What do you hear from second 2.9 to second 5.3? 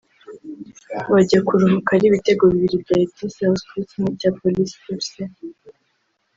Etincelles kuri kimwe cya Police Fc